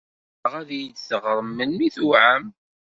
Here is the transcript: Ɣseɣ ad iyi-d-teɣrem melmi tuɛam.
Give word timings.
Ɣseɣ 0.41 0.53
ad 0.61 0.69
iyi-d-teɣrem 0.73 1.49
melmi 1.51 1.89
tuɛam. 1.95 2.43